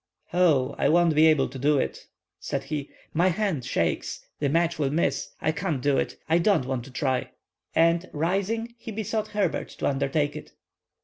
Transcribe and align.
"Ho, 0.29 0.73
I 0.79 0.89
won't 0.89 1.13
be 1.13 1.27
able 1.27 1.47
to 1.47 1.59
do 1.59 1.77
it," 1.77 2.07
said 2.39 2.63
he; 2.63 2.89
"my 3.13 3.27
hand 3.27 3.63
shakes—the 3.63 4.49
match 4.49 4.79
will 4.79 4.89
miss—I 4.89 5.51
can't 5.51 5.79
do 5.79 5.99
it—I 5.99 6.39
don't 6.39 6.65
want 6.65 6.85
to 6.85 6.91
try!" 6.91 7.29
And, 7.75 8.09
rising, 8.11 8.73
he 8.79 8.91
besought 8.91 9.27
Herbert 9.27 9.69
to 9.77 9.85
undertake 9.87 10.35
it. 10.35 10.53